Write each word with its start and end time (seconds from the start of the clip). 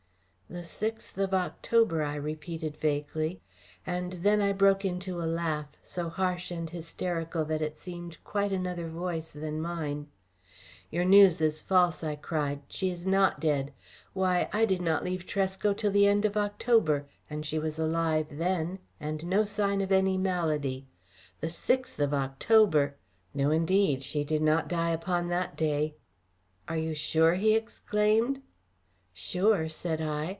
"The 0.49 0.65
sixth 0.65 1.17
of 1.17 1.33
October," 1.33 2.03
I 2.03 2.15
repeated 2.15 2.75
vaguely, 2.75 3.39
and 3.87 4.11
then 4.21 4.41
I 4.41 4.51
broke 4.51 4.83
into 4.83 5.21
a 5.21 5.23
laugh, 5.23 5.69
so 5.81 6.09
harsh 6.09 6.51
and 6.51 6.69
hysterical 6.69 7.45
that 7.45 7.61
it 7.61 7.77
seemed 7.77 8.21
quite 8.25 8.51
another 8.51 8.89
voice 8.89 9.31
than 9.31 9.61
mine. 9.61 10.07
"Your 10.89 11.05
news 11.05 11.39
is 11.39 11.61
false," 11.61 12.03
I 12.03 12.17
cried; 12.17 12.63
"she 12.67 12.89
is 12.89 13.05
not 13.05 13.39
dead! 13.39 13.71
Why, 14.11 14.49
I 14.51 14.65
did 14.65 14.81
not 14.81 15.05
leave 15.05 15.25
Tresco 15.25 15.71
till 15.73 15.91
the 15.91 16.05
end 16.05 16.25
of 16.25 16.35
October, 16.35 17.05
and 17.29 17.45
she 17.45 17.57
was 17.57 17.79
alive 17.79 18.27
then 18.29 18.79
and 18.99 19.23
no 19.25 19.45
sign 19.45 19.79
of 19.79 19.89
any 19.93 20.17
malady. 20.17 20.85
The 21.39 21.49
sixth 21.49 21.97
of 22.01 22.13
October! 22.13 22.95
No, 23.33 23.51
indeed, 23.51 24.01
she 24.03 24.25
did 24.25 24.41
not 24.41 24.67
die 24.67 24.89
upon 24.91 25.29
that 25.29 25.55
day." 25.55 25.95
"Are 26.67 26.75
you 26.75 26.93
sure?" 26.93 27.35
he 27.35 27.53
exclaimed. 27.55 28.41
"Sure?" 29.13 29.69
said 29.69 30.01
I. 30.01 30.27